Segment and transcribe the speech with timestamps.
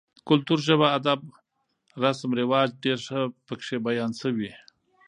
[0.27, 1.21] کلتور, ژبه، اداب،
[2.03, 4.51] رسم رواج ډېر ښه پکې بيان شوي